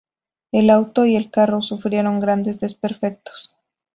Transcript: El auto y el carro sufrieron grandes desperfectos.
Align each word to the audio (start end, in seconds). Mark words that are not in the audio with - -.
El 0.51 0.71
auto 0.71 1.05
y 1.05 1.15
el 1.15 1.29
carro 1.29 1.61
sufrieron 1.61 2.19
grandes 2.19 2.59
desperfectos. 2.59 3.55